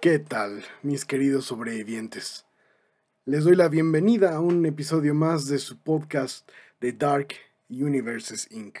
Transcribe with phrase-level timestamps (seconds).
[0.00, 2.46] ¿Qué tal, mis queridos sobrevivientes?
[3.26, 6.48] Les doy la bienvenida a un episodio más de su podcast
[6.80, 7.34] de Dark
[7.68, 8.78] Universes Inc.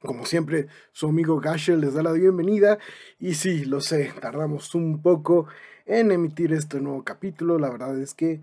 [0.00, 2.80] Como siempre, su amigo Gasher les da la bienvenida
[3.20, 5.46] y sí, lo sé, tardamos un poco
[5.86, 7.60] en emitir este nuevo capítulo.
[7.60, 8.40] La verdad es que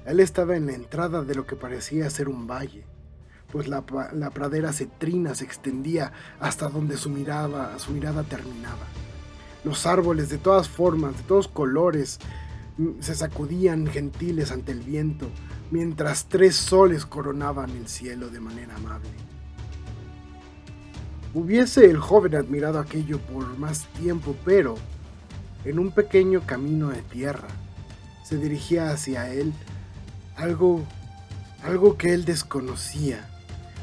[0.05, 2.85] Él estaba en la entrada de lo que parecía ser un valle,
[3.53, 8.89] pues la, la pradera cetrina se extendía hasta donde su mirada, su mirada terminaba.
[9.63, 12.19] Los árboles de todas formas, de todos colores,
[12.77, 15.29] mm, se sacudían gentiles ante el viento,
[15.71, 19.11] mientras tres soles coronaban el cielo de manera amable.
[21.33, 24.77] Hubiese el joven admirado aquello por más tiempo, pero
[25.65, 27.49] en un pequeño camino de tierra
[28.25, 29.53] se dirigía hacia él
[30.37, 30.85] algo
[31.63, 33.29] algo que él desconocía.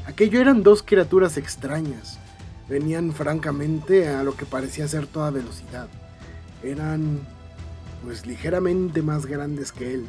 [0.06, 2.18] Aquello eran dos criaturas extrañas.
[2.68, 5.88] Venían francamente a lo que parecía ser toda velocidad.
[6.62, 7.20] Eran
[8.04, 10.06] pues ligeramente más grandes que él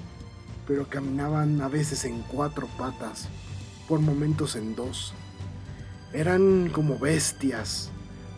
[0.70, 3.28] pero caminaban a veces en cuatro patas,
[3.88, 5.16] por momentos en dos.
[6.14, 7.90] Eran como bestias,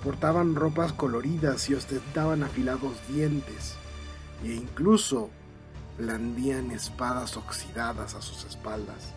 [0.02, 3.76] portaban ropas coloridas y ostentaban afilados dientes,
[4.46, 5.30] e incluso
[5.98, 9.14] blandían espadas oxidadas a sus espaldas.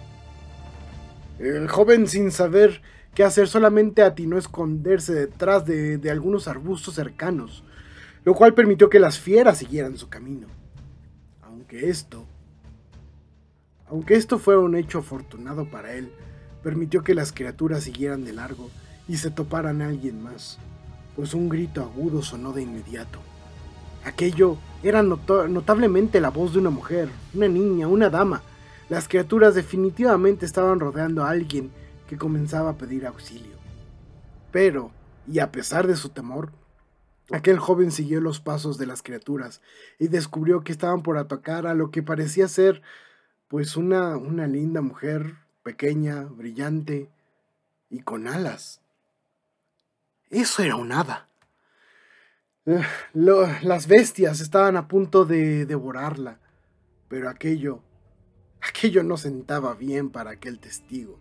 [1.38, 2.82] El joven, sin saber
[3.14, 7.62] qué hacer, solamente atinó a esconderse detrás de, de algunos arbustos cercanos,
[8.24, 10.48] lo cual permitió que las fieras siguieran su camino.
[11.42, 12.26] Aunque esto
[13.88, 16.10] aunque esto fuera un hecho afortunado para él,
[16.62, 18.70] permitió que las criaturas siguieran de largo
[19.06, 20.58] y se toparan a alguien más,
[21.16, 23.18] pues un grito agudo sonó de inmediato.
[24.04, 28.42] Aquello era notablemente la voz de una mujer, una niña, una dama.
[28.88, 31.70] Las criaturas definitivamente estaban rodeando a alguien
[32.08, 33.56] que comenzaba a pedir auxilio.
[34.52, 34.90] Pero,
[35.26, 36.52] y a pesar de su temor,
[37.30, 39.62] aquel joven siguió los pasos de las criaturas
[39.98, 42.82] y descubrió que estaban por atacar a lo que parecía ser
[43.48, 47.10] pues una, una linda mujer, pequeña, brillante
[47.90, 48.80] y con alas.
[50.30, 51.28] Eso era un hada.
[53.12, 56.38] Las bestias estaban a punto de devorarla,
[57.08, 57.82] pero aquello,
[58.60, 61.18] aquello no sentaba bien para aquel testigo.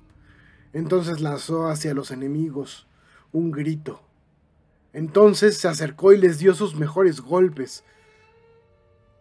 [0.72, 2.88] Entonces lanzó hacia los enemigos
[3.32, 4.02] un grito.
[4.94, 7.84] Entonces se acercó y les dio sus mejores golpes,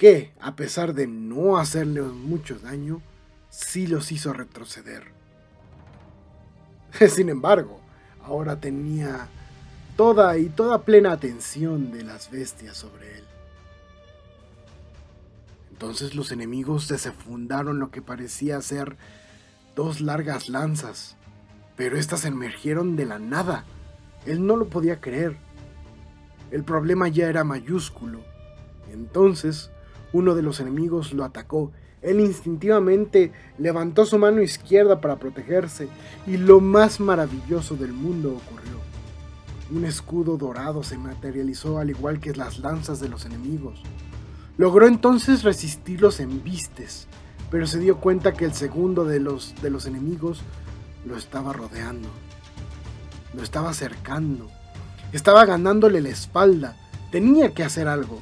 [0.02, 3.00] que, a pesar de no hacerle mucho daño,
[3.50, 5.04] sí los hizo retroceder.
[7.08, 7.78] Sin embargo,
[8.24, 9.28] ahora tenía
[9.96, 13.24] toda y toda plena atención de las bestias sobre él.
[15.70, 18.96] Entonces los enemigos desenfundaron lo que parecía ser
[19.76, 21.14] dos largas lanzas,
[21.76, 23.66] pero éstas emergieron de la nada.
[24.26, 25.36] Él no lo podía creer.
[26.50, 28.18] El problema ya era mayúsculo.
[28.92, 29.70] Entonces
[30.12, 31.72] uno de los enemigos lo atacó.
[32.02, 35.88] Él instintivamente levantó su mano izquierda para protegerse
[36.26, 38.72] y lo más maravilloso del mundo ocurrió.
[39.70, 43.82] Un escudo dorado se materializó al igual que las lanzas de los enemigos.
[44.58, 47.06] Logró entonces resistir los embistes,
[47.50, 50.42] pero se dio cuenta que el segundo de los, de los enemigos
[51.06, 52.08] lo estaba rodeando,
[53.34, 54.50] lo estaba acercando,
[55.12, 56.76] estaba ganándole la espalda,
[57.10, 58.20] tenía que hacer algo,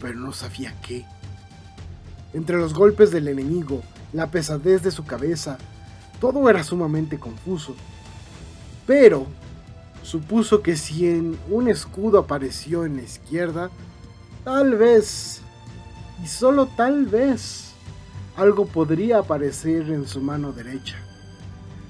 [0.00, 1.04] pero no sabía qué.
[2.34, 3.82] Entre los golpes del enemigo,
[4.12, 5.58] la pesadez de su cabeza,
[6.20, 7.74] todo era sumamente confuso.
[8.86, 9.26] Pero
[10.02, 13.70] supuso que si en un escudo apareció en la izquierda,
[14.44, 15.42] tal vez,
[16.22, 17.72] y solo tal vez,
[18.36, 20.96] algo podría aparecer en su mano derecha.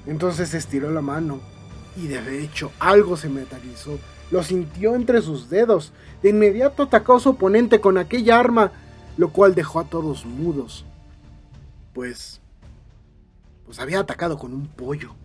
[0.05, 1.39] Entonces estiró la mano
[1.95, 3.97] y de hecho algo se metalizó.
[4.31, 5.93] Lo sintió entre sus dedos.
[6.21, 8.71] De inmediato atacó a su oponente con aquella arma,
[9.17, 10.85] lo cual dejó a todos mudos.
[11.93, 12.39] Pues...
[13.65, 15.15] Pues había atacado con un pollo.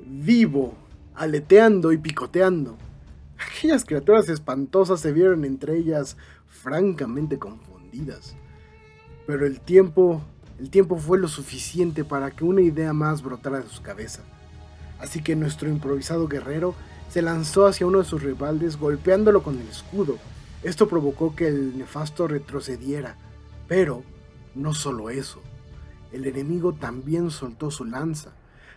[0.00, 0.74] Vivo,
[1.14, 2.76] aleteando y picoteando.
[3.38, 6.16] Aquellas criaturas espantosas se vieron entre ellas
[6.46, 8.34] francamente confundidas.
[9.26, 10.22] Pero el tiempo
[10.58, 14.22] el tiempo fue lo suficiente para que una idea más brotara de su cabeza.
[14.98, 16.74] Así que nuestro improvisado guerrero
[17.08, 20.18] se lanzó hacia uno de sus rivales golpeándolo con el escudo.
[20.62, 23.16] Esto provocó que el nefasto retrocediera.
[23.68, 24.02] Pero
[24.54, 25.40] no solo eso,
[26.10, 28.34] el enemigo también soltó su lanza,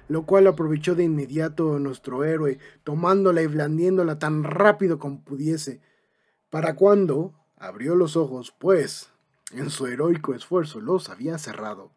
[0.08, 5.82] lo cual aprovechó de inmediato nuestro héroe, tomándola y blandiéndola tan rápido como pudiese.
[6.50, 9.10] Para cuando abrió los ojos, pues
[9.54, 11.92] en su heroico esfuerzo los había cerrado.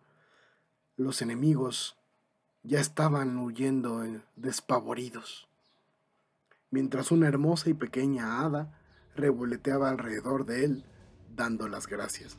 [0.96, 1.96] Los enemigos
[2.62, 4.02] ya estaban huyendo
[4.36, 5.48] despavoridos,
[6.70, 8.80] mientras una hermosa y pequeña hada
[9.16, 10.84] revoloteaba alrededor de él,
[11.34, 12.36] dando las gracias.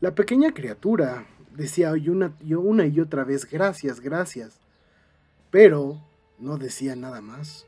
[0.00, 1.26] La pequeña criatura
[1.56, 4.60] decía una, una y otra vez gracias, gracias,
[5.50, 6.00] pero
[6.38, 7.66] no decía nada más.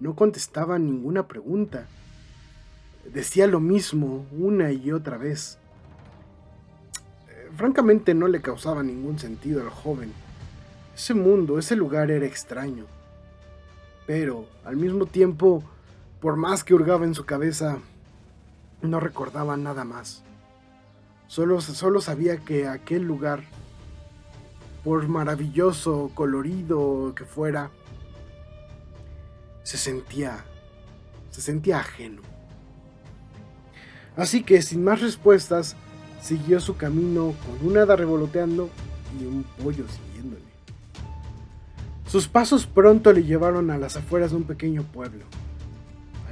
[0.00, 1.86] No contestaba ninguna pregunta
[3.12, 5.58] decía lo mismo una y otra vez.
[7.56, 10.12] Francamente no le causaba ningún sentido al joven.
[10.94, 12.86] Ese mundo, ese lugar era extraño.
[14.06, 15.62] Pero, al mismo tiempo,
[16.24, 17.80] por más que hurgaba en su cabeza,
[18.80, 20.22] no recordaba nada más.
[21.26, 23.44] Solo, solo sabía que aquel lugar,
[24.84, 27.70] por maravilloso, colorido que fuera,
[29.64, 30.46] se sentía,
[31.30, 32.22] se sentía ajeno.
[34.16, 35.76] Así que sin más respuestas,
[36.22, 38.70] siguió su camino con un hada revoloteando
[39.20, 40.46] y un pollo siguiéndole.
[42.06, 45.26] Sus pasos pronto le llevaron a las afueras de un pequeño pueblo.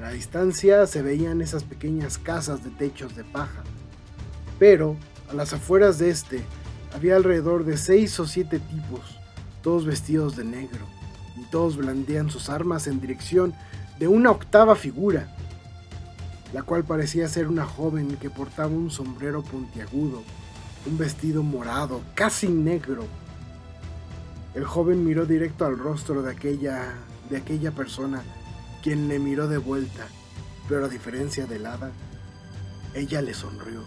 [0.02, 3.62] La distancia se veían esas pequeñas casas de techos de paja,
[4.58, 4.96] pero
[5.30, 6.42] a las afueras de este
[6.92, 9.20] había alrededor de seis o siete tipos,
[9.62, 10.84] todos vestidos de negro,
[11.36, 13.54] y todos blandían sus armas en dirección
[14.00, 15.32] de una octava figura
[16.52, 20.24] la cual parecía ser una joven que portaba un sombrero puntiagudo,
[20.84, 23.04] un vestido morado, casi negro.
[24.52, 26.92] El joven miró directo al rostro de aquella,
[27.30, 28.24] de aquella persona,
[28.82, 30.06] quien le miró de vuelta,
[30.68, 31.92] pero a diferencia del hada,
[32.94, 33.84] ella le sonrió.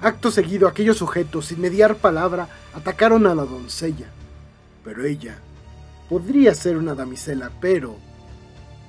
[0.00, 4.06] Acto seguido, aquellos sujetos, sin mediar palabra, atacaron a la doncella.
[4.84, 5.38] Pero ella
[6.08, 7.96] podría ser una damisela, pero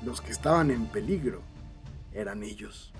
[0.03, 1.41] los que estaban en peligro
[2.13, 2.91] eran ellos.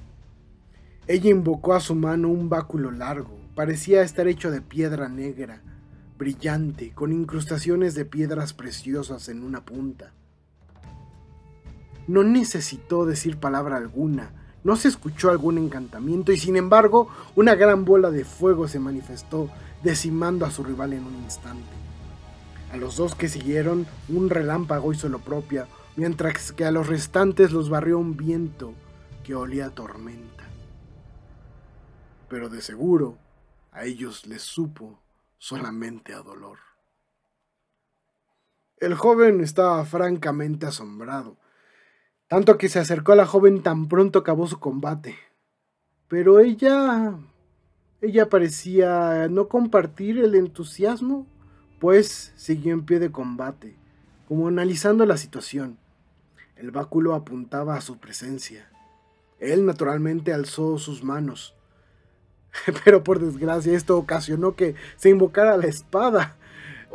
[1.07, 5.61] Ella invocó a su mano un báculo largo, parecía estar hecho de piedra negra,
[6.17, 10.13] brillante, con incrustaciones de piedras preciosas en una punta.
[12.07, 14.31] No necesitó decir palabra alguna,
[14.63, 19.49] no se escuchó algún encantamiento y sin embargo una gran bola de fuego se manifestó,
[19.83, 21.69] decimando a su rival en un instante.
[22.71, 27.51] A los dos que siguieron, un relámpago hizo lo propio, mientras que a los restantes
[27.51, 28.73] los barrió un viento
[29.23, 30.43] que olía a tormenta.
[32.27, 33.17] Pero de seguro
[33.71, 34.99] a ellos les supo
[35.37, 36.57] solamente a dolor.
[38.77, 41.37] El joven estaba francamente asombrado,
[42.27, 45.15] tanto que se acercó a la joven tan pronto acabó su combate.
[46.07, 47.17] Pero ella...
[48.01, 51.27] ella parecía no compartir el entusiasmo,
[51.79, 53.75] pues siguió en pie de combate,
[54.27, 55.77] como analizando la situación.
[56.55, 58.69] El báculo apuntaba a su presencia.
[59.39, 61.55] Él naturalmente alzó sus manos.
[62.85, 66.37] Pero por desgracia esto ocasionó que se invocara la espada.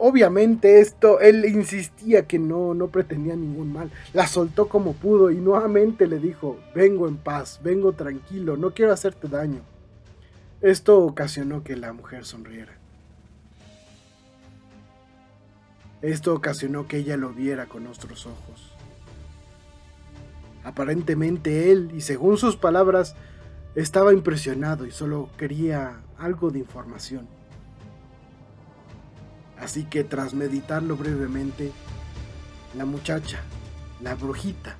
[0.02, 3.90] Obviamente esto, él insistía que no, no pretendía ningún mal.
[4.14, 8.94] La soltó como pudo y nuevamente le dijo, vengo en paz, vengo tranquilo, no quiero
[8.94, 9.60] hacerte daño.
[10.62, 12.72] Esto ocasionó que la mujer sonriera.
[16.00, 18.72] Esto ocasionó que ella lo viera con otros ojos.
[20.64, 23.16] Aparentemente él, y según sus palabras,
[23.74, 27.28] estaba impresionado y solo quería algo de información.
[29.60, 31.72] Así que tras meditarlo brevemente,
[32.74, 33.40] la muchacha,
[34.00, 34.76] la brujita,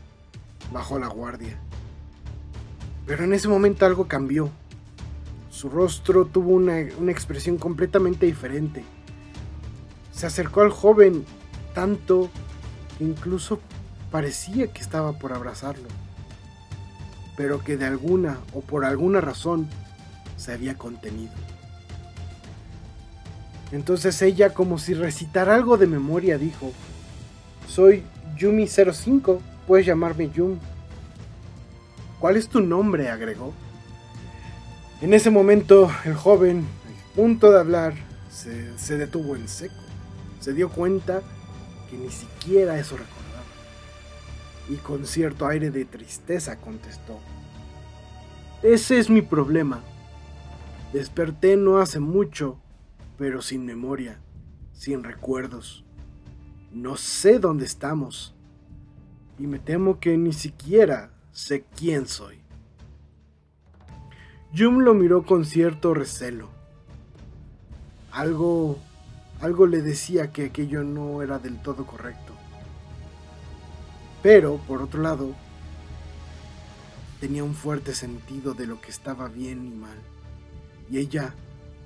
[0.72, 1.58] bajó la guardia.
[3.06, 4.50] Pero en ese momento algo cambió.
[5.50, 8.82] Su rostro tuvo una, una, expresión completamente diferente.
[10.12, 11.26] Se acercó al joven
[11.75, 12.30] tanto
[12.96, 13.60] que incluso
[14.10, 15.88] parecía que estaba por abrazarlo,
[17.37, 19.68] pero que de alguna o por alguna razón
[20.37, 21.32] se había contenido.
[23.72, 26.72] Entonces ella, como si recitara algo de memoria, dijo,
[27.68, 28.02] Soy
[28.36, 30.58] Yumi05, puedes llamarme Yum.
[32.18, 33.08] ¿Cuál es tu nombre?
[33.08, 33.52] agregó.
[35.00, 36.66] En ese momento el joven,
[37.12, 37.94] a punto de hablar,
[38.30, 39.74] se, se detuvo en seco.
[40.40, 41.22] Se dio cuenta
[41.90, 43.44] que ni siquiera eso recordaba.
[44.68, 47.18] Y con cierto aire de tristeza contestó.
[48.62, 49.80] Ese es mi problema.
[50.92, 52.58] Desperté no hace mucho
[53.20, 54.18] pero sin memoria,
[54.72, 55.84] sin recuerdos.
[56.72, 58.34] No sé dónde estamos
[59.38, 62.40] y me temo que ni siquiera sé quién soy.
[64.54, 66.48] Yum lo miró con cierto recelo.
[68.10, 68.78] Algo
[69.42, 72.32] algo le decía que aquello no era del todo correcto.
[74.22, 75.34] Pero, por otro lado,
[77.20, 79.98] tenía un fuerte sentido de lo que estaba bien y mal.
[80.90, 81.34] Y ella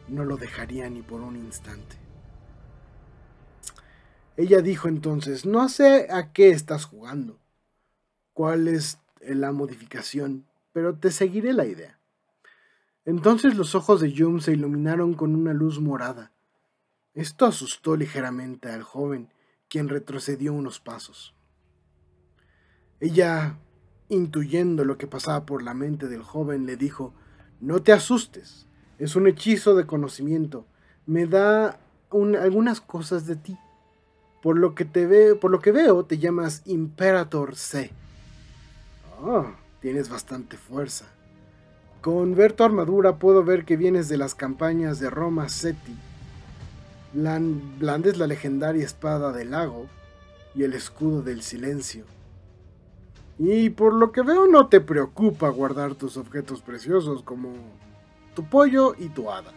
[0.09, 1.97] no lo dejaría ni por un instante.
[4.37, 7.39] Ella dijo entonces, no sé a qué estás jugando,
[8.33, 12.01] cuál es la modificación, pero te seguiré la idea.
[13.05, 16.33] Entonces los ojos de Yum se iluminaron con una luz morada.
[17.15, 19.29] Esto asustó ligeramente al joven,
[19.69, 21.35] quien retrocedió unos pasos.
[22.99, 23.59] Ella,
[24.09, 27.15] intuyendo lo que pasaba por la mente del joven, le dijo,
[27.61, 28.67] No te asustes,
[28.99, 30.67] es un hechizo de conocimiento.
[31.07, 31.79] Me da
[32.11, 33.59] algunas cosas de ti.
[34.43, 37.91] Por lo que te veo, por lo que veo, te llamas Imperator C.
[39.23, 41.07] Ah, tienes bastante fuerza.
[42.03, 45.97] Con ver tu armadura puedo ver que vienes de las campañas de Roma Seti.
[47.15, 49.87] Blandes la legendaria espada del lago
[50.55, 52.05] y el escudo del silencio.
[53.39, 57.55] Y por lo que veo no te preocupa guardar tus objetos preciosos como
[58.35, 59.53] tu pollo y tu hada.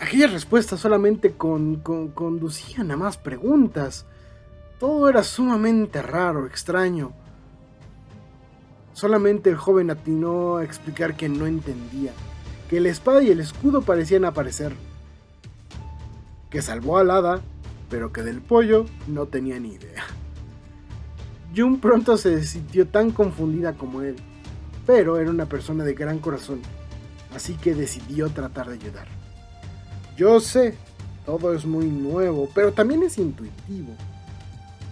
[0.00, 4.06] Aquellas respuestas solamente conducían a más preguntas.
[4.78, 7.12] Todo era sumamente raro, extraño.
[8.94, 12.12] Solamente el joven atinó a explicar que no entendía,
[12.68, 14.74] que la espada y el escudo parecían aparecer,
[16.48, 17.40] que salvó al hada,
[17.90, 20.04] pero que del pollo no tenía ni idea.
[21.54, 24.16] Jun pronto se sintió tan confundida como él,
[24.86, 26.60] pero era una persona de gran corazón
[27.34, 29.06] así que decidió tratar de ayudar.
[30.16, 30.74] Yo sé,
[31.24, 33.94] todo es muy nuevo, pero también es intuitivo.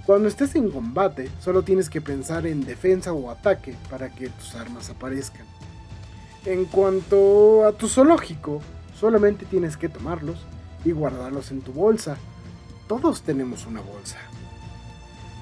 [0.07, 4.55] Cuando estés en combate, solo tienes que pensar en defensa o ataque para que tus
[4.55, 5.47] armas aparezcan.
[6.47, 8.63] En cuanto a tu zoológico,
[8.99, 10.47] solamente tienes que tomarlos
[10.85, 12.17] y guardarlos en tu bolsa.
[12.87, 14.17] Todos tenemos una bolsa.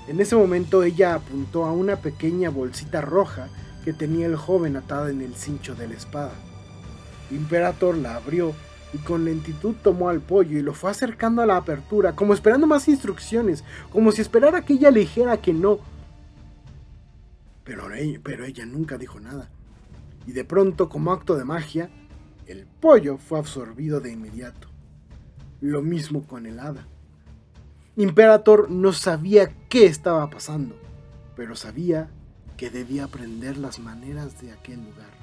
[0.09, 3.49] En ese momento ella apuntó a una pequeña bolsita roja
[3.85, 6.33] que tenía el joven atada en el cincho de la espada.
[7.31, 8.55] Imperator la abrió
[8.93, 12.67] y con lentitud tomó al pollo y lo fue acercando a la apertura, como esperando
[12.67, 15.79] más instrucciones, como si esperara que ella le dijera que no.
[17.65, 17.89] Pero
[18.23, 19.51] pero ella nunca dijo nada.
[20.27, 21.91] Y de pronto, como acto de magia,
[22.47, 24.69] el pollo fue absorbido de inmediato.
[25.61, 26.87] Lo mismo con el hada.
[27.97, 30.77] Imperator no sabía qué estaba pasando,
[31.35, 32.09] pero sabía
[32.57, 35.17] que debía aprender las maneras de aquel lugar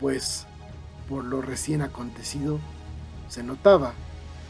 [0.00, 0.46] pues
[1.08, 2.58] por lo recién acontecido
[3.28, 3.94] se notaba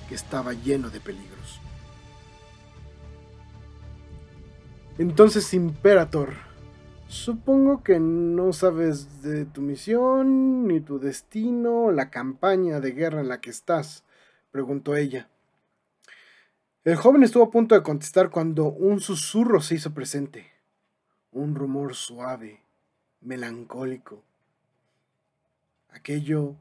[0.08, 1.60] que estaba lleno de peligros.
[4.98, 6.34] Entonces, Imperator,
[7.06, 13.28] supongo que no sabes de tu misión, ni tu destino, la campaña de guerra en
[13.28, 14.02] la que estás,
[14.50, 15.28] preguntó ella.
[16.82, 20.50] El joven estuvo a punto de contestar cuando un susurro se hizo presente,
[21.30, 22.62] un rumor suave,
[23.20, 24.24] melancólico,
[25.98, 26.54] Aquello,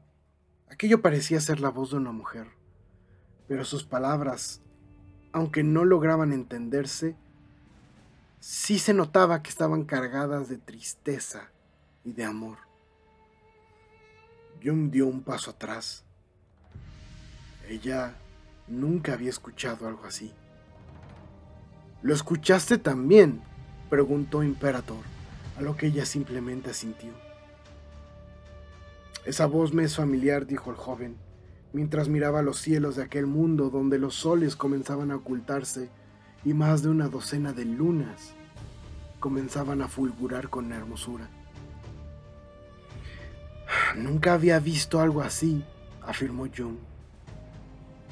[0.68, 2.48] aquello parecía ser la voz de una mujer,
[3.46, 4.60] pero sus palabras,
[5.30, 7.14] aunque no lograban entenderse,
[8.40, 11.52] sí se notaba que estaban cargadas de tristeza
[12.04, 12.58] y de amor.
[14.60, 16.02] Jung dio un paso atrás.
[17.68, 18.16] Ella
[18.66, 20.34] nunca había escuchado algo así.
[22.02, 23.40] ¿Lo escuchaste también?
[23.88, 25.04] preguntó Imperator,
[25.56, 27.27] a lo que ella simplemente asintió.
[29.24, 31.16] Esa voz me es familiar, dijo el joven,
[31.72, 35.90] mientras miraba los cielos de aquel mundo donde los soles comenzaban a ocultarse
[36.44, 38.34] y más de una docena de lunas
[39.20, 41.28] comenzaban a fulgurar con hermosura.
[43.96, 45.64] Nunca había visto algo así,
[46.02, 46.76] afirmó Jung.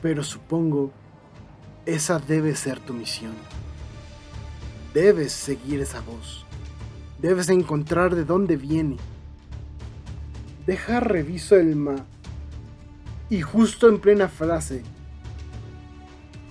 [0.03, 0.93] Pero supongo
[1.87, 3.35] esa debe ser tu misión.
[4.93, 6.45] Debes seguir esa voz.
[7.21, 8.97] Debes encontrar de dónde viene.
[10.67, 11.95] Deja reviso el ma.
[13.31, 14.83] Y justo en plena frase,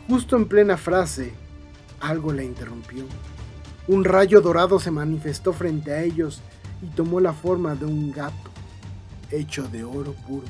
[0.08, 1.34] justo en plena frase,
[2.00, 3.06] algo la interrumpió.
[3.88, 6.42] Un rayo dorado se manifestó frente a ellos
[6.82, 8.52] y tomó la forma de un gato,
[9.32, 10.48] hecho de oro puro.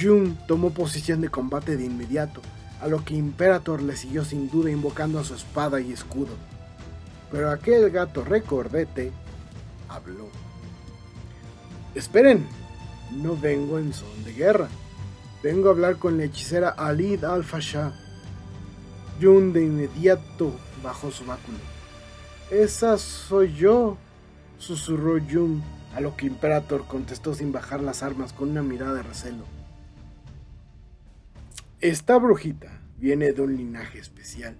[0.00, 2.40] Jun tomó posición de combate de inmediato,
[2.80, 6.34] a lo que Imperator le siguió sin duda invocando a su espada y escudo.
[7.30, 9.12] Pero aquel gato recordete
[9.88, 10.45] habló.
[11.96, 12.46] Esperen,
[13.10, 14.68] no vengo en son de guerra.
[15.42, 17.94] Vengo a hablar con la hechicera Alid al-Fasha.
[19.18, 21.56] Jun de inmediato bajó su báculo.
[22.50, 23.96] Esa soy yo,
[24.58, 25.62] susurró Jun,
[25.94, 29.44] a lo que Imperator contestó sin bajar las armas con una mirada de recelo.
[31.80, 34.54] Esta brujita viene de un linaje especial.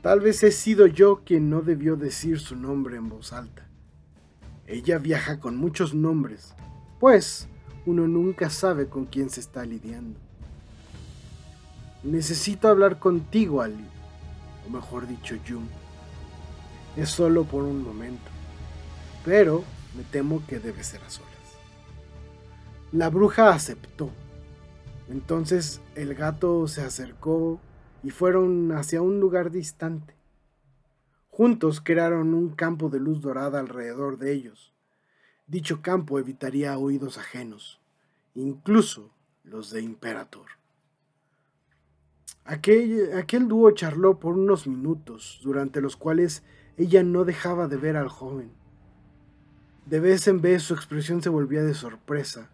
[0.00, 3.69] Tal vez he sido yo quien no debió decir su nombre en voz alta.
[4.70, 6.54] Ella viaja con muchos nombres,
[7.00, 7.48] pues
[7.86, 10.16] uno nunca sabe con quién se está lidiando.
[12.04, 13.84] Necesito hablar contigo, Ali
[14.64, 15.66] o mejor dicho Jung.
[16.96, 18.30] Es solo por un momento,
[19.24, 19.64] pero
[19.96, 21.30] me temo que debe ser a solas.
[22.92, 24.08] La bruja aceptó.
[25.08, 27.58] Entonces el gato se acercó
[28.04, 30.19] y fueron hacia un lugar distante.
[31.40, 34.74] Juntos crearon un campo de luz dorada alrededor de ellos.
[35.46, 37.80] Dicho campo evitaría oídos ajenos,
[38.34, 39.10] incluso
[39.42, 40.44] los de Imperator.
[42.44, 46.42] Aquel, dúo charló por unos minutos, durante los cuales
[46.76, 48.52] ella no dejaba de ver al joven.
[49.86, 52.50] De vez en vez su expresión se volvía de sorpresa,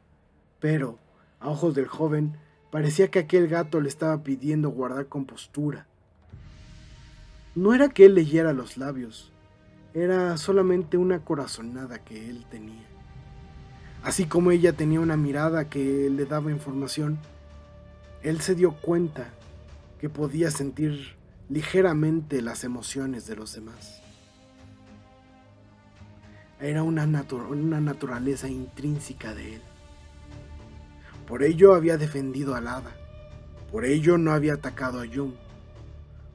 [0.61, 1.01] pero,
[1.41, 2.37] a ojos del joven,
[2.71, 5.89] parecía que aquel gato le estaba pidiendo guardar compostura.
[7.57, 9.33] No era que él leyera los labios,
[9.95, 12.85] era solamente una corazonada que él tenía.
[14.03, 17.19] Así como ella tenía una mirada que le daba información,
[18.23, 19.31] él se dio cuenta
[19.99, 21.17] que podía sentir
[21.49, 24.03] ligeramente las emociones de los demás.
[26.61, 27.05] Era una,
[27.49, 29.63] una naturaleza intrínseca de él.
[31.27, 32.95] Por ello había defendido al hada.
[33.73, 35.33] Por ello no había atacado a Jung,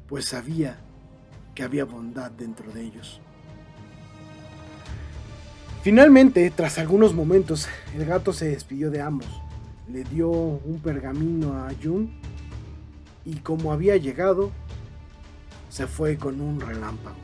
[0.08, 0.80] pues sabía
[1.56, 3.22] que había bondad dentro de ellos.
[5.84, 9.28] Finalmente, tras algunos momentos, el gato se despidió de ambos.
[9.90, 12.08] Le dio un pergamino a Jung
[13.26, 14.52] y como había llegado,
[15.70, 17.16] se fue con un relámpago.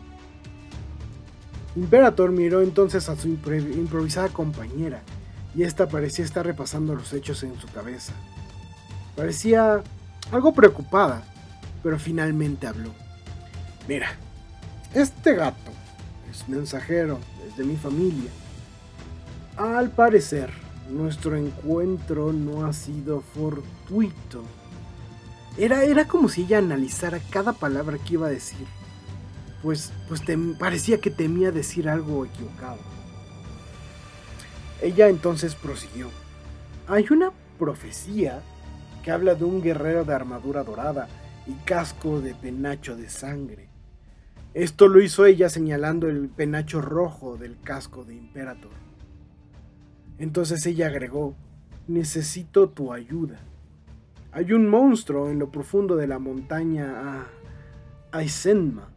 [1.76, 5.02] Imperator miró entonces a su improvisada compañera
[5.54, 8.14] y ésta parecía estar repasando los hechos en su cabeza.
[9.16, 9.84] Parecía
[10.32, 11.24] algo preocupada,
[11.84, 12.92] pero finalmente habló.
[13.88, 14.10] Mira,
[14.94, 15.72] este gato
[16.30, 18.30] es mensajero desde mi familia.
[19.56, 20.52] Al parecer,
[20.90, 24.44] nuestro encuentro no ha sido fortuito.
[25.58, 28.68] Era, como si ella analizara cada palabra que iba a decir.
[29.64, 30.22] Pues, pues
[30.60, 32.78] parecía que temía decir algo equivocado.
[34.82, 36.10] Ella entonces prosiguió.
[36.88, 38.44] Hay una profecía
[39.04, 41.08] que habla de un guerrero de armadura dorada
[41.48, 43.77] y casco de penacho de sangre.
[44.58, 48.72] Esto lo hizo ella señalando el penacho rojo del casco de Imperator.
[50.18, 51.36] Entonces ella agregó,
[51.88, 53.38] necesito tu ayuda.
[54.32, 57.28] Hay un monstruo en lo profundo de la montaña
[58.12, 58.90] Aisenma.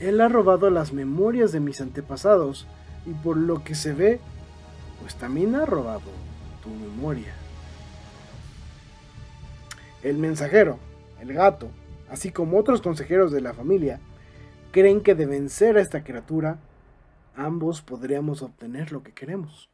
[0.00, 2.66] Él ha robado las memorias de mis antepasados
[3.04, 4.20] y por lo que se ve,
[5.02, 6.10] pues también ha robado
[6.62, 7.34] tu memoria.
[10.02, 10.78] El mensajero,
[11.20, 11.68] el gato,
[12.08, 14.00] así como otros consejeros de la familia,
[14.76, 16.60] creen que de vencer a esta criatura,
[17.34, 19.70] ambos podríamos obtener lo que queremos.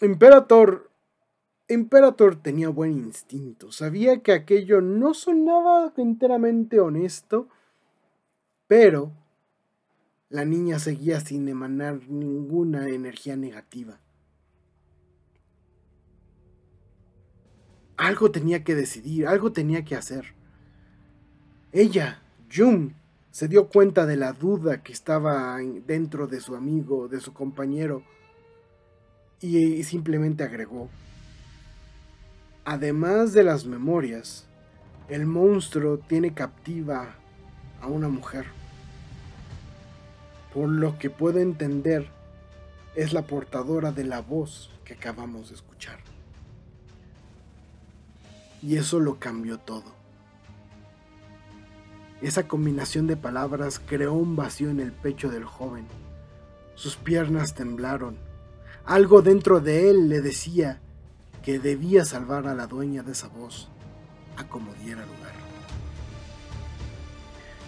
[0.00, 0.90] Imperator
[1.68, 7.50] Imperator tenía buen instinto, sabía que aquello no sonaba enteramente honesto,
[8.66, 9.12] pero
[10.30, 14.00] la niña seguía sin emanar ninguna energía negativa.
[17.98, 20.34] Algo tenía que decidir, algo tenía que hacer.
[21.72, 22.92] Ella, Jung
[23.30, 28.02] se dio cuenta de la duda que estaba dentro de su amigo, de su compañero,
[29.40, 30.88] y simplemente agregó,
[32.64, 34.46] además de las memorias,
[35.08, 37.16] el monstruo tiene captiva
[37.80, 38.46] a una mujer.
[40.54, 42.08] Por lo que puedo entender,
[42.94, 45.98] es la portadora de la voz que acabamos de escuchar.
[48.62, 50.03] Y eso lo cambió todo.
[52.22, 55.86] Esa combinación de palabras creó un vacío en el pecho del joven.
[56.74, 58.16] Sus piernas temblaron.
[58.84, 60.80] Algo dentro de él le decía
[61.42, 63.68] que debía salvar a la dueña de esa voz,
[64.36, 65.32] a como diera lugar.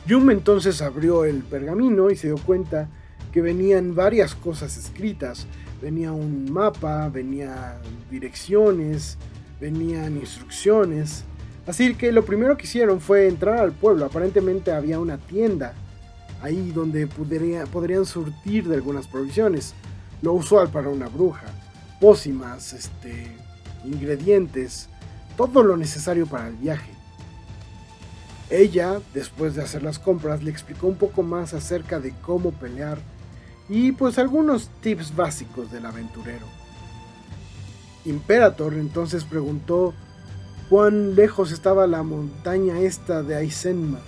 [0.07, 2.89] Yum entonces abrió el pergamino y se dio cuenta
[3.33, 5.47] que venían varias cosas escritas.
[5.83, 7.79] Venía un mapa, venía
[8.11, 9.19] direcciones,
[9.61, 11.25] venían instrucciones.
[11.67, 14.05] Así que lo primero que hicieron fue entrar al pueblo.
[14.05, 15.75] Aparentemente había una tienda
[16.43, 19.75] ahí donde podrían surtir de algunas provisiones.
[20.23, 21.47] Lo usual para una bruja.
[22.01, 23.27] Pócimas, este,
[23.85, 24.89] ingredientes,
[25.37, 26.91] todo lo necesario para el viaje.
[28.49, 32.99] Ella, después de hacer las compras, le explicó un poco más acerca de cómo pelear
[33.69, 36.47] y pues algunos tips básicos del aventurero.
[38.05, 39.95] Imperator entonces preguntó
[40.69, 43.99] cuán lejos estaba la montaña esta de Aizenma.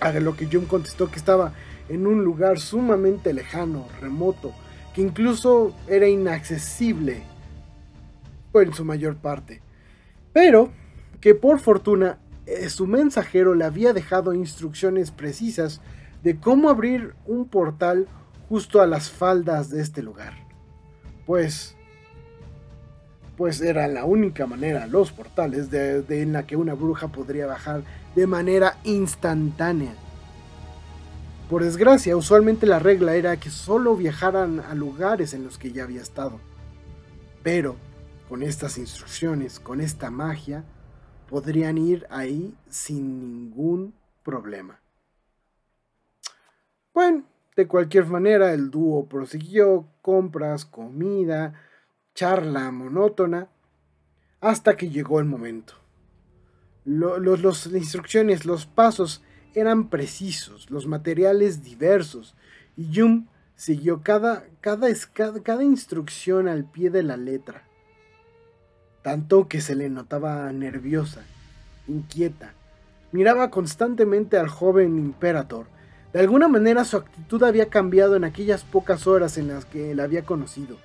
[0.00, 1.52] A lo que Jun contestó que estaba
[1.88, 4.52] en un lugar sumamente lejano, remoto,
[4.94, 7.22] que incluso era inaccesible
[8.52, 9.62] en su mayor parte.
[10.32, 10.70] Pero
[11.20, 15.80] que por fortuna eh, su mensajero le había dejado instrucciones precisas
[16.22, 18.06] de cómo abrir un portal
[18.48, 20.34] justo a las faldas de este lugar.
[21.26, 21.76] Pues
[23.36, 27.82] pues era la única manera, los portales, de, en la que una bruja podría bajar
[28.14, 29.92] de manera instantánea.
[31.50, 35.84] Por desgracia, usualmente la regla era que solo viajaran a lugares en los que ya
[35.84, 36.40] había estado.
[37.42, 37.76] Pero,
[38.28, 40.64] con estas instrucciones, con esta magia,
[41.28, 44.80] podrían ir ahí sin ningún problema.
[46.94, 47.24] Bueno,
[47.56, 51.54] de cualquier manera, el dúo prosiguió compras, comida,
[52.14, 53.48] charla monótona,
[54.40, 55.74] hasta que llegó el momento.
[56.84, 59.22] Las instrucciones, los pasos
[59.54, 62.34] eran precisos, los materiales diversos,
[62.76, 64.88] y Yum siguió cada, cada,
[65.42, 67.64] cada instrucción al pie de la letra,
[69.02, 71.24] tanto que se le notaba nerviosa,
[71.88, 72.54] inquieta.
[73.12, 75.66] Miraba constantemente al joven Imperator.
[76.12, 80.04] De alguna manera su actitud había cambiado en aquellas pocas horas en las que la
[80.04, 80.76] había conocido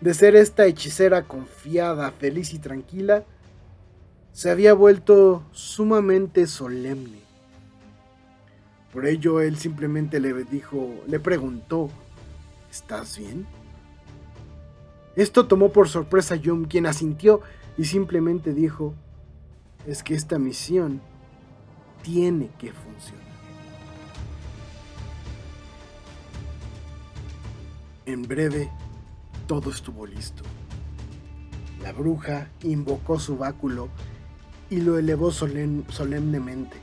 [0.00, 3.24] de ser esta hechicera confiada, feliz y tranquila,
[4.32, 7.20] se había vuelto sumamente solemne.
[8.92, 11.90] Por ello él simplemente le dijo, le preguntó,
[12.70, 13.46] ¿estás bien?
[15.16, 17.42] Esto tomó por sorpresa a Yum, quien asintió
[17.76, 18.94] y simplemente dijo,
[19.86, 21.00] es que esta misión
[22.02, 23.20] tiene que funcionar.
[28.06, 28.70] En breve,
[29.50, 30.44] todo estuvo listo.
[31.82, 33.88] La bruja invocó su báculo
[34.70, 36.76] y lo elevó solemnemente.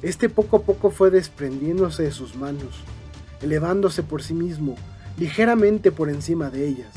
[0.00, 2.84] Este poco a poco fue desprendiéndose de sus manos,
[3.42, 4.76] elevándose por sí mismo,
[5.18, 6.88] ligeramente por encima de ellas.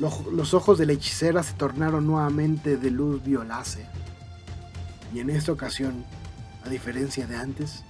[0.00, 3.88] Los, ojos de la hechicera se tornaron nuevamente de luz violácea.
[5.14, 6.04] Y en esta ocasión,
[6.64, 7.84] a diferencia de antes,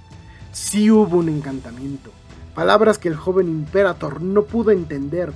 [0.52, 2.12] sí hubo un encantamiento,
[2.54, 5.32] palabras que el joven Imperator no pudo entender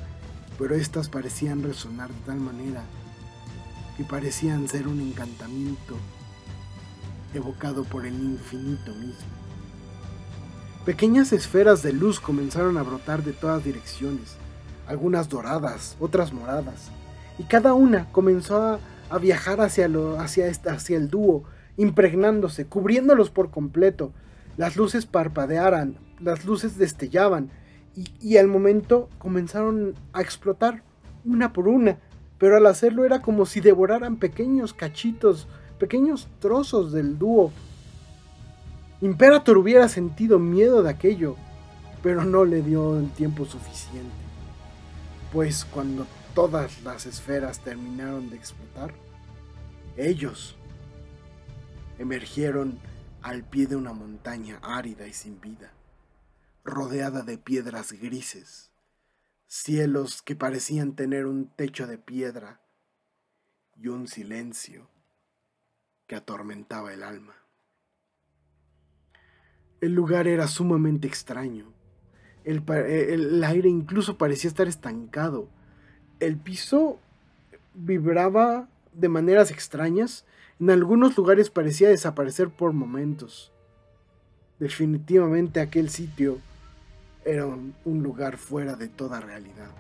[0.59, 2.83] pero estas parecían resonar de tal manera
[3.97, 5.97] que parecían ser un encantamiento
[7.35, 9.31] evocado por el infinito mismo.
[10.85, 14.37] Pequeñas esferas de luz comenzaron a brotar de todas direcciones,
[14.87, 16.91] algunas doradas, otras moradas,
[17.39, 21.45] y cada una comenzó a, viajar hacia, lo, hacia, hacia el dúo,
[21.77, 24.13] impregnándose, cubriéndolos por completo.
[24.57, 27.51] Las luces parpadearan, las luces destellaban,
[27.95, 30.83] y, al momento comenzaron a explotar
[31.25, 31.99] una por una,
[32.39, 35.47] pero al hacerlo era como si devoraran pequeños cachitos,
[35.79, 37.53] pequeños trozos del dúo.
[39.01, 41.37] Imperator hubiera sentido miedo de aquello,
[42.03, 44.11] pero no le dio el tiempo suficiente,
[45.33, 48.95] pues cuando todas las esferas terminaron de explotar,
[49.97, 50.57] ellos
[51.99, 52.79] emergieron
[53.21, 55.73] al pie de una montaña árida y sin vida
[56.65, 58.71] rodeada de piedras grises,
[59.47, 62.61] cielos que parecían tener un techo de piedra
[63.77, 64.89] y un silencio
[66.07, 67.35] que atormentaba el alma.
[69.81, 71.73] El lugar era sumamente extraño.
[72.45, 75.49] El, el, aire incluso parecía estar estancado.
[76.21, 77.01] El piso
[77.75, 80.25] vibraba de maneras extrañas.
[80.61, 83.53] En algunos lugares parecía desaparecer por momentos.
[84.61, 86.39] Definitivamente aquel sitio
[87.25, 89.71] era un lugar fuera de toda realidad.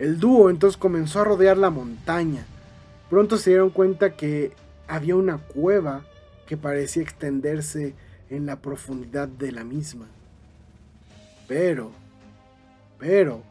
[0.00, 2.46] El dúo entonces comenzó a rodear la montaña.
[3.10, 4.52] Pronto se dieron cuenta que
[4.88, 6.04] había una cueva
[6.46, 7.94] que parecía extenderse
[8.30, 10.06] en la profundidad de la misma.
[11.46, 11.90] Pero,
[12.98, 13.42] pero,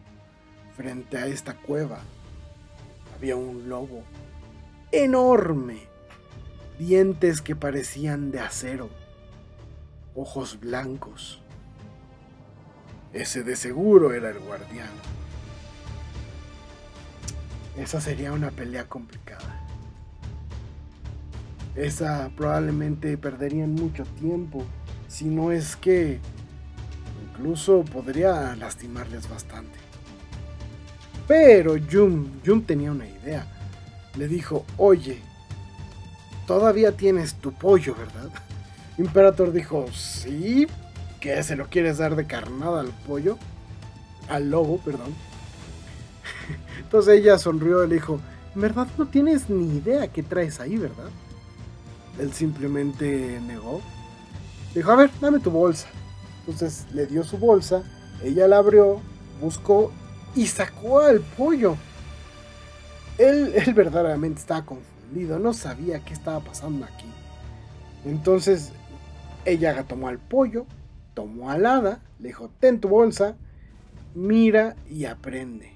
[0.75, 1.99] frente a esta cueva
[3.15, 4.01] había un lobo
[4.91, 5.81] enorme,
[6.79, 8.89] dientes que parecían de acero,
[10.15, 11.43] ojos blancos.
[13.13, 14.89] Ese de seguro era el guardián.
[17.77, 19.65] Esa sería una pelea complicada.
[21.75, 24.65] Esa probablemente perderían mucho tiempo,
[25.07, 26.19] si no es que
[27.31, 29.79] incluso podría lastimarles bastante.
[31.27, 33.47] Pero Jum, Jum tenía una idea.
[34.17, 35.21] Le dijo, oye,
[36.45, 38.29] todavía tienes tu pollo, ¿verdad?
[38.97, 40.67] Imperator dijo, sí,
[41.19, 43.37] que se lo quieres dar de carnada al pollo,
[44.29, 45.13] al lobo, perdón.
[46.79, 48.19] Entonces ella sonrió y le dijo,
[48.55, 51.09] en verdad no tienes ni idea qué traes ahí, ¿verdad?
[52.19, 53.81] Él simplemente negó.
[54.73, 55.87] Dijo, a ver, dame tu bolsa.
[56.39, 57.83] Entonces le dio su bolsa,
[58.23, 59.01] ella la abrió,
[59.41, 59.91] buscó
[60.35, 61.75] y sacó al pollo.
[63.17, 67.11] Él, él verdaderamente estaba confundido, no sabía qué estaba pasando aquí.
[68.05, 68.71] Entonces
[69.45, 70.65] ella tomó al pollo,
[71.19, 73.35] tomó al hada, le dijo, ten tu bolsa,
[74.15, 75.73] mira y aprende.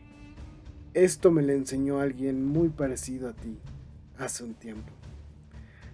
[0.94, 3.60] Esto me lo enseñó alguien muy parecido a ti
[4.18, 4.90] hace un tiempo.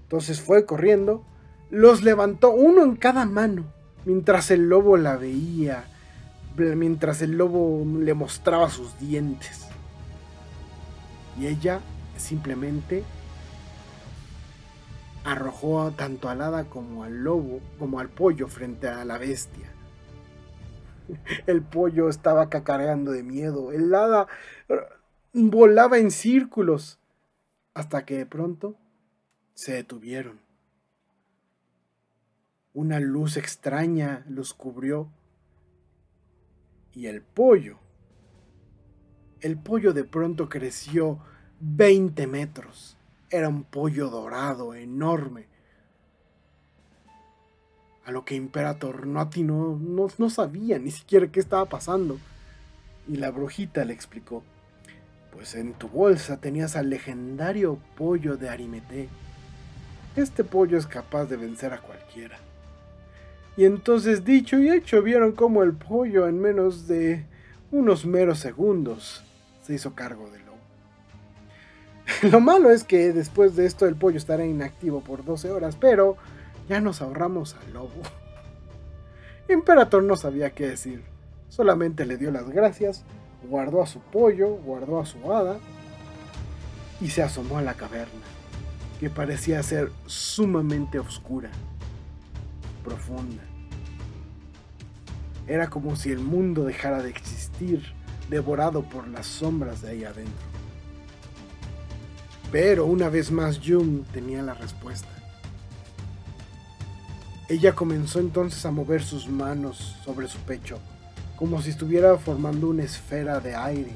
[0.04, 1.26] Entonces fue corriendo,
[1.72, 3.66] los levantó uno en cada mano,
[4.06, 5.86] mientras el lobo la veía,
[6.56, 9.66] mientras el lobo le mostraba sus dientes.
[11.40, 11.80] Y ella
[12.18, 13.04] simplemente
[15.24, 19.72] arrojó tanto al hada como al lobo, como al pollo frente a la bestia.
[21.48, 23.72] El pollo estaba cacareando de miedo.
[23.72, 24.28] El hada
[25.34, 27.00] volaba en círculos
[27.74, 28.76] hasta que de pronto
[29.54, 30.40] se detuvieron.
[32.74, 35.10] Una luz extraña los cubrió
[36.94, 37.80] y el pollo,
[39.42, 41.20] el pollo de pronto creció
[41.60, 42.99] 20 metros.
[43.30, 45.46] Era un pollo dorado, enorme.
[48.06, 52.18] A lo que Imperator no no, no sabía ni siquiera qué estaba pasando.
[53.08, 54.44] Y la brujita le explicó.
[55.32, 59.10] Pues en tu bolsa tenías al legendario pollo de Arimeté.
[60.16, 62.40] Este pollo es capaz de vencer a cualquiera.
[63.56, 67.26] Y entonces dicho y hecho vieron cómo el pollo en menos de
[67.72, 69.24] unos meros segundos
[69.62, 70.49] se hizo cargo del.
[72.32, 76.18] Lo malo es que después de esto el pollo estará inactivo por 12 horas, pero
[76.68, 78.02] ya nos ahorramos al lobo.
[79.50, 81.04] Imperator no sabía qué decir,
[81.50, 83.06] solamente le dio las gracias
[83.44, 85.58] guardó a su pollo, guardó a su hada
[87.02, 88.26] y se asomó a la caverna,
[89.00, 91.50] que parecía ser sumamente oscura,
[92.84, 93.44] profunda.
[95.48, 97.94] Era como si el mundo dejara de existir,
[98.30, 100.59] devorado por las sombras de ahí adentro.
[102.52, 105.10] Pero una vez más Jung tenía la respuesta.
[107.48, 110.80] Ella comenzó entonces a mover sus manos sobre su pecho
[111.40, 113.96] como si estuviera formando una esfera de aire.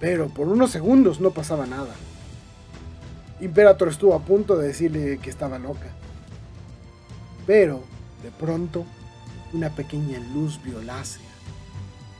[0.00, 1.94] Pero por unos segundos no pasaba nada.
[3.40, 5.86] Imperator estuvo a punto de decirle que estaba loca.
[7.46, 7.84] Pero,
[8.24, 8.84] de pronto,
[9.52, 11.22] una pequeña luz violácea,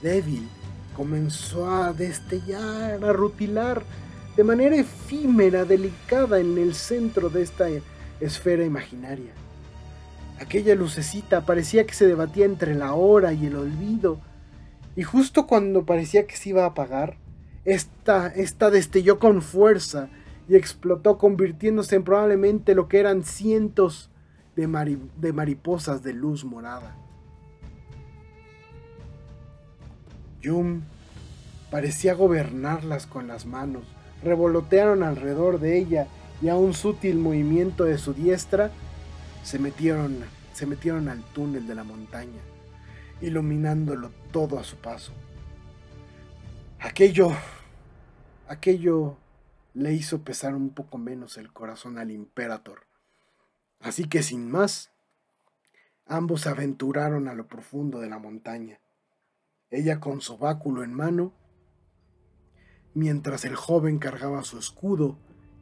[0.02, 0.48] débil,
[0.96, 3.82] comenzó a destellar, a rutilar
[4.36, 7.66] de manera efímera, delicada en el centro de esta
[8.20, 9.32] esfera imaginaria.
[10.40, 14.20] Aquella lucecita parecía que se debatía entre la hora y el olvido,
[14.96, 17.16] y justo cuando parecía que se iba a apagar,
[17.64, 20.08] esta, esta destelló con fuerza
[20.48, 24.10] y explotó convirtiéndose en probablemente lo que eran cientos
[24.56, 26.96] de, de mariposas de luz morada.
[30.40, 30.82] Yum
[31.70, 33.84] parecía gobernarlas con las manos,
[34.22, 36.06] revolotearon alrededor de ella
[36.40, 38.70] y a un sutil movimiento de su diestra
[39.42, 40.18] se metieron,
[40.52, 42.40] se metieron al túnel de la montaña,
[43.20, 45.12] iluminándolo todo a su paso.
[46.80, 47.30] Aquello,
[48.48, 49.16] aquello
[49.74, 52.86] le hizo pesar un poco menos el corazón al Imperator.
[53.80, 54.92] Así que sin más,
[56.06, 58.80] Ambos aventuraron a lo profundo de la montaña,
[59.70, 61.32] ella con su báculo en mano,
[62.94, 65.16] mientras el joven cargaba su escudo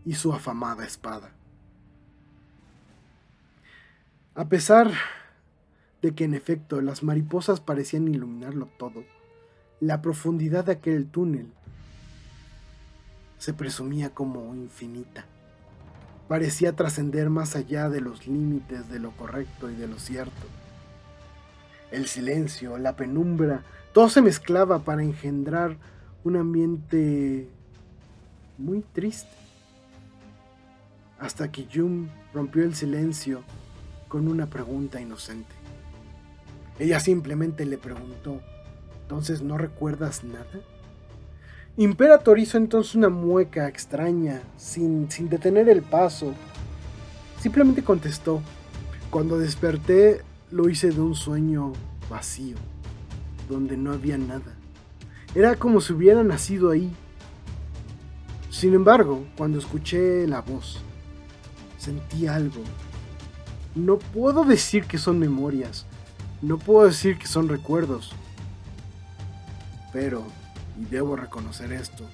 [0.04, 1.32] y su afamada espada.
[4.34, 4.92] A pesar
[6.02, 9.04] de que en efecto las mariposas parecían iluminarlo todo,
[9.80, 11.52] la profundidad de aquel túnel
[13.38, 15.24] se presumía como infinita.
[16.28, 20.46] Parecía trascender más allá de los límites de lo correcto y de lo cierto.
[21.90, 25.76] El silencio, la penumbra, todo se mezclaba para engendrar
[26.24, 27.48] un ambiente
[28.58, 29.30] muy triste.
[31.18, 33.42] Hasta que Jung rompió el silencio
[34.08, 35.54] con una pregunta inocente.
[36.78, 38.40] Ella simplemente le preguntó,
[39.02, 40.46] ¿entonces no recuerdas nada?
[41.76, 46.34] Imperator hizo entonces una mueca extraña, sin, sin detener el paso.
[47.40, 48.42] Simplemente contestó,
[49.10, 51.72] cuando desperté lo hice de un sueño
[52.08, 52.56] vacío,
[53.48, 54.59] donde no había nada.
[55.34, 56.92] Era como si hubiera nacido ahí.
[58.50, 60.78] Sin embargo, cuando escuché la voz,
[61.78, 62.62] sentí algo.
[63.76, 65.86] No puedo decir que son memorias,
[66.42, 68.10] no puedo decir que son recuerdos,
[69.92, 70.24] pero,
[70.80, 72.04] y debo reconocer esto,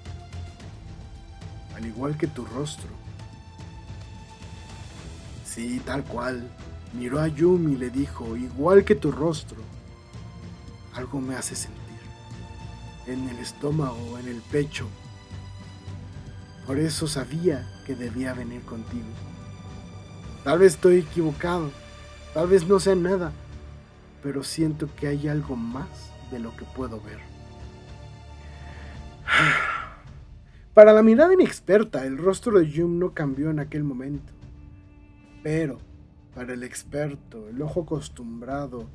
[1.74, 2.90] al igual que tu rostro.
[5.44, 6.46] Sí, tal cual.
[6.92, 9.58] Miró a Yumi y le dijo, igual que tu rostro,
[10.94, 11.75] algo me hace sentir
[13.06, 14.88] en el estómago, en el pecho.
[16.66, 19.06] Por eso sabía que debía venir contigo.
[20.44, 21.70] Tal vez estoy equivocado,
[22.34, 23.32] tal vez no sea nada,
[24.22, 27.20] pero siento que hay algo más de lo que puedo ver.
[30.74, 34.32] Para la mirada inexperta, el rostro de Jung no cambió en aquel momento.
[35.42, 35.78] Pero,
[36.34, 38.88] para el experto, el ojo acostumbrado,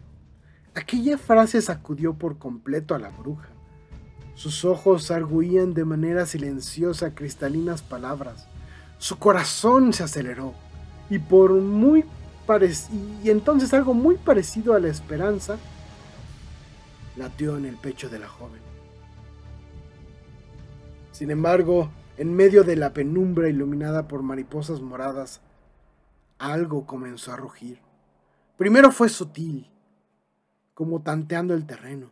[0.75, 3.49] aquella frase sacudió por completo a la bruja.
[4.35, 8.47] Sus ojos arguían de manera silenciosa cristalinas palabras.
[8.97, 10.53] Su corazón se aceleró
[11.09, 12.05] y por muy
[13.23, 15.57] y entonces algo muy parecido a la esperanza
[17.15, 18.59] latió en el pecho de la joven.
[21.13, 25.39] Sin embargo, en medio de la penumbra iluminada por mariposas moradas,
[26.39, 27.79] algo comenzó a rugir.
[28.57, 29.69] Primero fue sutil,
[30.73, 32.11] como tanteando el terreno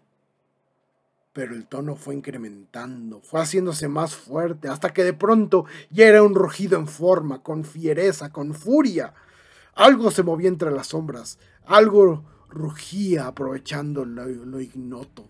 [1.39, 6.21] pero el tono fue incrementando, fue haciéndose más fuerte, hasta que de pronto ya era
[6.21, 9.13] un rugido en forma, con fiereza, con furia.
[9.73, 15.29] Algo se movía entre las sombras, algo rugía aprovechando lo, ignoto.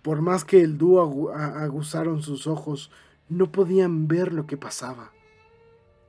[0.00, 2.92] Por más que el dúo aguzaron sus ojos,
[3.28, 5.10] no podían ver lo que pasaba.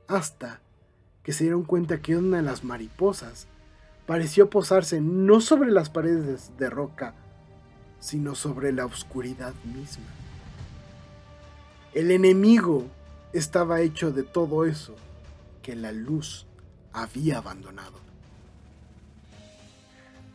[0.06, 0.60] Hasta
[1.24, 3.48] que se dieron cuenta que una de las mariposas
[4.06, 7.16] pareció posarse no sobre las paredes de roca,
[8.02, 10.04] sino sobre la oscuridad misma.
[11.94, 12.86] El enemigo
[13.32, 14.96] estaba hecho de todo eso
[15.62, 16.46] que la luz
[16.92, 18.02] había abandonado.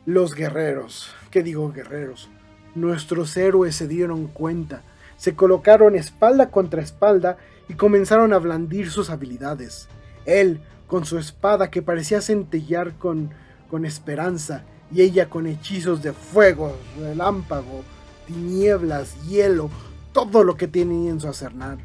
[0.06, 2.30] Los guerreros, ¿qué digo guerreros?
[2.74, 4.84] Nuestros héroes se dieron cuenta,
[5.18, 9.90] se colocaron espalda contra espalda y comenzaron a blandir sus habilidades.
[10.26, 13.32] Él, con su espada que parecía centellar con,
[13.70, 17.84] con esperanza, y ella con hechizos de fuego, relámpago,
[18.26, 19.70] tinieblas, hielo,
[20.14, 21.78] todo lo que tenía en su acernar.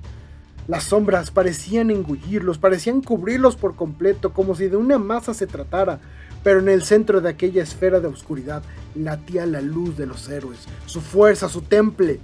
[0.68, 6.00] Las sombras parecían engullirlos, parecían cubrirlos por completo, como si de una masa se tratara,
[6.44, 8.62] pero en el centro de aquella esfera de oscuridad
[8.94, 12.20] latía la luz de los héroes, su fuerza, su temple,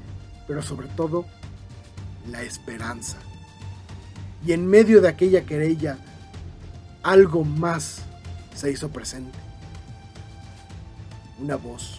[0.46, 1.24] pero sobre todo
[2.30, 3.16] la esperanza.
[4.46, 5.98] Y en medio de aquella querella,
[7.02, 8.02] algo más
[8.54, 9.48] se hizo presente
[11.40, 11.98] una voz,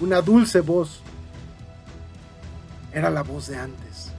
[0.00, 1.00] una dulce voz.
[2.92, 4.12] Era la voz de antes,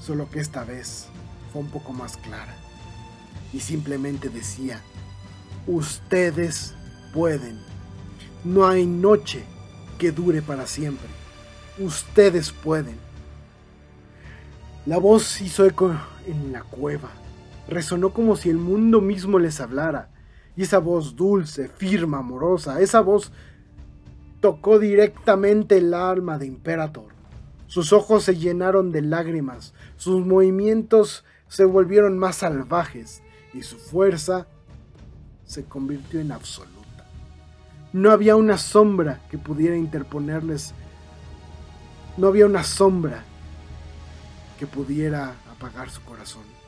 [0.00, 1.06] solo que esta vez
[1.52, 2.54] fue un poco más clara
[3.52, 4.80] y simplemente decía,
[5.66, 6.74] ustedes
[7.14, 7.60] pueden,
[8.44, 9.44] no hay noche
[9.98, 11.08] que dure para siempre,
[11.78, 12.96] ustedes pueden.
[14.86, 15.94] La voz hizo eco
[16.26, 17.10] en la cueva,
[17.68, 20.09] resonó como si el mundo mismo les hablara
[20.60, 23.32] y esa voz dulce, firme, amorosa, esa voz
[24.40, 27.06] tocó directamente el alma de Imperator.
[27.66, 33.22] Sus ojos se llenaron de lágrimas, sus movimientos se volvieron más salvajes
[33.54, 34.48] y su fuerza
[35.46, 37.06] se convirtió en absoluta.
[37.94, 40.74] No había una sombra que pudiera interponerles,
[42.18, 43.24] no había una sombra
[44.58, 46.59] que pudiera apagar su corazón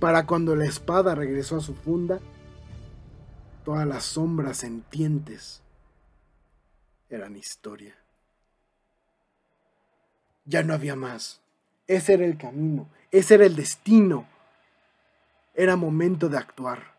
[0.00, 2.20] para cuando la espada regresó a su funda,
[3.64, 5.62] todas las sombras sentientes
[7.10, 7.96] eran historia.
[10.44, 11.40] Ya no había más.
[11.86, 14.26] Ese era el camino, ese era el destino.
[15.54, 16.94] Era momento de actuar.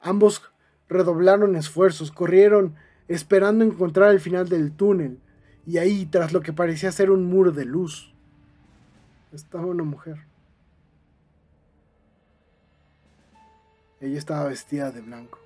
[0.00, 0.42] Ambos
[0.88, 2.76] redoblaron esfuerzos, corrieron
[3.08, 5.20] esperando encontrar el final del túnel,
[5.66, 8.14] y ahí, tras lo que parecía ser un muro de luz,
[9.32, 10.26] estaba una mujer.
[13.98, 15.38] Ella estaba vestida de blanco.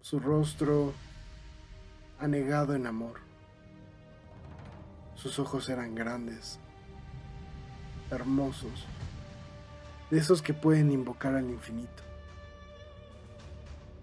[0.00, 0.94] Su rostro
[2.20, 3.18] anegado en amor.
[5.16, 6.60] Sus ojos eran grandes,
[8.08, 8.86] hermosos,
[10.12, 12.04] de esos que pueden invocar al infinito.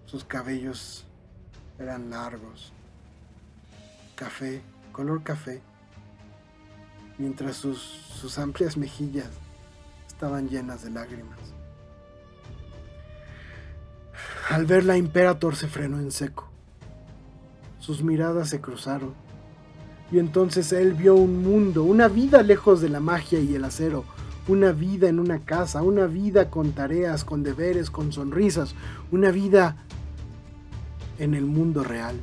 [0.04, 1.06] Sus cabellos
[1.78, 2.74] eran largos,
[4.14, 4.60] café,
[4.92, 5.62] color café,
[7.16, 9.30] mientras sus, sus amplias mejillas
[10.06, 11.54] estaban llenas de lágrimas.
[14.48, 16.48] Al verla, Imperator se frenó en seco.
[17.78, 19.14] Sus miradas se cruzaron.
[20.10, 24.04] Y entonces él vio un mundo, una vida lejos de la magia y el acero,
[24.46, 28.74] una vida en una casa, una vida con tareas, con deberes, con sonrisas,
[29.10, 29.76] una vida
[31.18, 32.20] en el mundo real.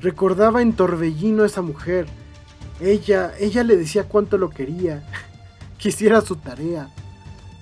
[0.00, 2.06] Recordaba en Torbellino a esa mujer.
[2.80, 5.04] Ella, ella le decía cuánto lo quería,
[5.78, 6.90] quisiera su tarea,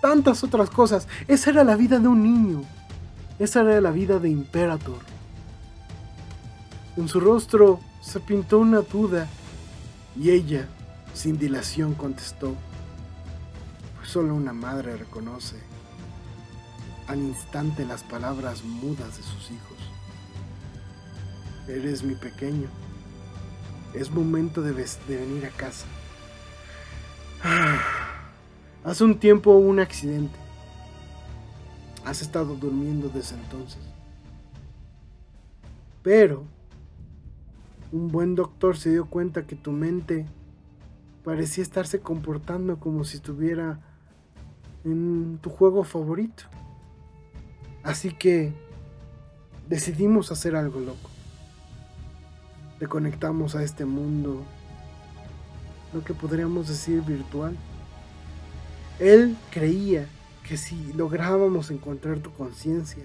[0.05, 1.09] tantas otras cosas.
[1.29, 2.63] Esa era la vida de un niño.
[3.39, 4.99] Esa era la vida de Imperator.
[6.99, 9.27] En su rostro se pintó una duda
[10.15, 10.69] y ella,
[11.15, 12.55] sin dilación, contestó,
[13.97, 15.57] pues solo una madre reconoce
[17.09, 19.79] al instante las palabras mudas de sus hijos.
[21.67, 22.69] Eres mi pequeño.
[23.95, 25.87] Es momento de, de venir a casa.
[28.85, 30.39] Hace un tiempo hubo un accidente.
[32.05, 33.81] Has estado durmiendo desde entonces.
[36.03, 36.45] Pero
[37.93, 40.27] un buen doctor se dio cuenta que tu mente
[41.25, 43.81] parecía estarse comportando como si estuviera
[44.85, 46.45] en tu juego favorito.
[47.83, 48.53] Así que
[49.67, 51.09] decidimos hacer algo loco.
[52.79, 54.43] Te conectamos a este mundo,
[55.95, 57.57] lo que podríamos decir virtual.
[58.99, 60.09] Él creía
[60.47, 63.05] que si lográbamos encontrar tu conciencia,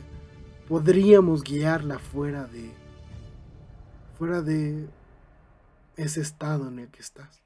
[0.68, 2.72] podríamos guiarla fuera de
[4.18, 4.88] fuera de
[5.96, 7.42] ese estado en el que estás.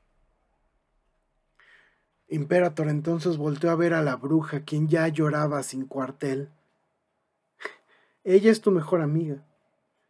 [2.28, 6.50] Imperator entonces volteó a ver a la bruja, quien ya lloraba sin cuartel.
[8.24, 9.46] Ella es tu mejor amiga.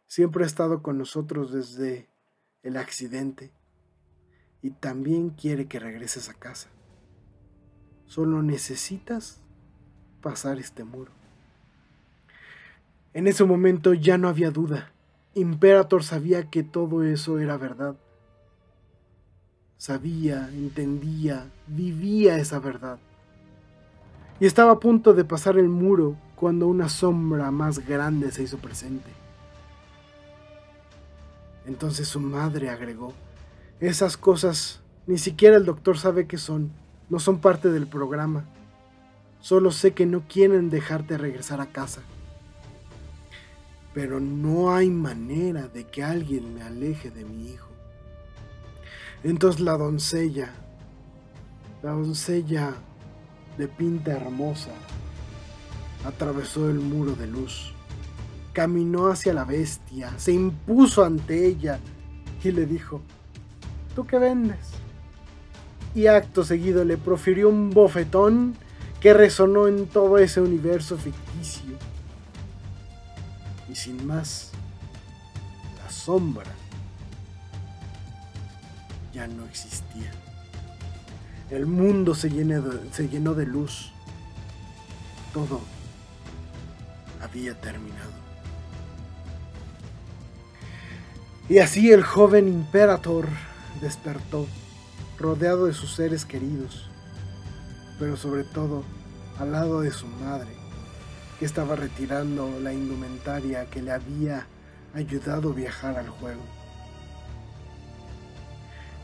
[0.06, 2.08] Siempre ha estado con nosotros desde
[2.62, 3.52] el accidente
[4.62, 6.70] y también quiere que regreses a casa.
[8.14, 9.40] Solo necesitas
[10.22, 11.10] pasar este muro.
[13.12, 14.92] En ese momento ya no había duda.
[15.34, 17.96] Imperator sabía que todo eso era verdad.
[19.78, 23.00] Sabía, entendía, vivía esa verdad.
[24.38, 28.58] Y estaba a punto de pasar el muro cuando una sombra más grande se hizo
[28.58, 29.10] presente.
[31.66, 33.12] Entonces su madre agregó,
[33.80, 38.44] esas cosas ni siquiera el doctor sabe qué son no son parte del programa.
[39.40, 42.00] Solo sé que no quieren dejarte regresar a casa.
[43.92, 47.68] Pero no hay manera de que alguien me aleje de mi hijo.
[49.22, 50.50] Entonces la doncella,
[51.82, 52.74] la doncella
[53.56, 54.72] de pinta hermosa,
[56.04, 57.72] atravesó el muro de luz,
[58.52, 61.78] caminó hacia la bestia, se impuso ante ella
[62.42, 63.00] y le dijo,
[63.94, 64.83] ¿tú qué vendes?
[65.94, 68.56] Y acto seguido le profirió un bofetón
[69.00, 71.76] que resonó en todo ese universo ficticio.
[73.70, 74.50] Y sin más,
[75.82, 76.50] la sombra
[79.12, 80.10] ya no existía.
[81.50, 83.92] El mundo se llenó de, luz.
[85.32, 85.60] Todo
[87.20, 88.10] había terminado.
[91.48, 93.28] Y así el joven imperator
[93.80, 94.46] despertó
[95.18, 96.88] rodeado de sus seres queridos,
[97.98, 98.82] pero sobre todo
[99.38, 100.50] al lado de su madre,
[101.38, 104.46] que estaba retirando la indumentaria que le había
[104.94, 106.42] ayudado a viajar al juego.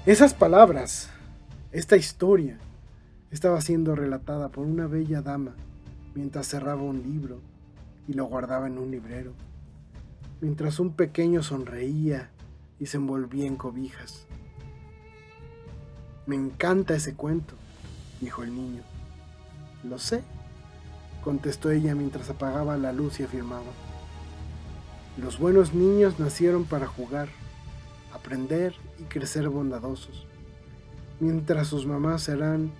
[0.06, 1.10] Esas palabras,
[1.72, 2.58] esta historia,
[3.30, 5.54] estaba siendo relatada por una bella dama
[6.14, 7.40] mientras cerraba un libro
[8.08, 9.32] y lo guardaba en un librero,
[10.40, 12.30] mientras un pequeño sonreía
[12.78, 14.26] y se envolvía en cobijas.
[16.26, 17.54] Me encanta ese cuento,
[18.20, 18.82] dijo el niño.
[19.84, 20.22] Lo sé.
[21.24, 23.72] contestó ella mientras apagaba la luz y afirmaba.
[25.16, 27.28] Los buenos niños nacieron para jugar,
[28.12, 30.26] aprender y crecer bondadosos,
[31.18, 32.72] mientras sus mamás harán,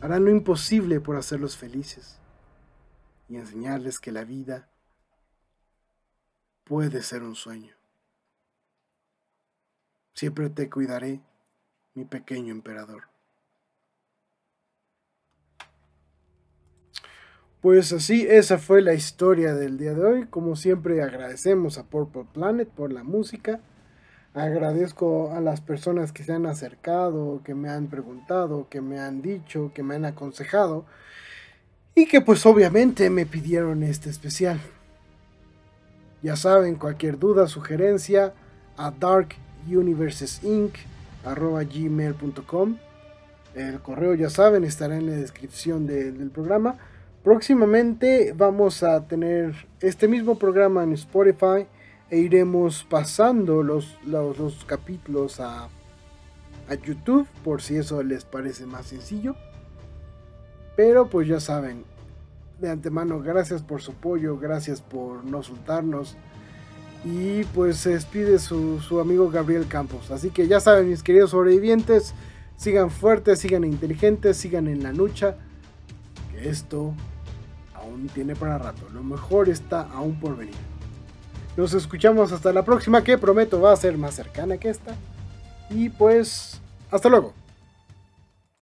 [0.00, 2.18] harán lo imposible por hacerlos felices
[3.28, 4.68] y enseñarles que la vida
[6.64, 7.74] puede ser un sueño.
[10.14, 11.20] Siempre te cuidaré,
[11.98, 13.02] mi pequeño emperador.
[17.60, 20.26] Pues así, esa fue la historia del día de hoy.
[20.26, 23.58] Como siempre agradecemos a Purple Planet por la música.
[24.32, 29.20] Agradezco a las personas que se han acercado, que me han preguntado, que me han
[29.20, 30.86] dicho, que me han aconsejado
[31.96, 34.60] y que pues obviamente me pidieron este especial.
[36.22, 38.34] Ya saben, cualquier duda, sugerencia
[38.76, 38.92] a
[41.28, 42.76] darkuniversesinc.gmail.com
[43.54, 46.76] El correo, ya saben, estará en la descripción del programa.
[47.22, 51.66] Próximamente vamos a tener este mismo programa en Spotify
[52.10, 55.64] e iremos pasando los, los, capítulos a,
[56.68, 59.34] a YouTube por si eso les parece más sencillo.
[60.76, 61.84] Pero pues ya saben,
[62.60, 66.16] de antemano, gracias por su apoyo, gracias por no soltarnos.
[67.04, 70.10] Y pues se despide su, su, amigo Gabriel Campos.
[70.10, 72.14] Así que ya saben, mis queridos sobrevivientes,
[72.56, 75.36] sigan fuertes, sigan inteligentes, sigan en la lucha.
[76.32, 76.94] Que esto
[77.74, 78.88] aún tiene para rato.
[78.92, 80.54] Lo mejor está aún por venir.
[81.56, 84.94] Nos escuchamos hasta la próxima, que prometo va a ser más cercana que esta.
[85.70, 87.32] Y pues, hasta luego.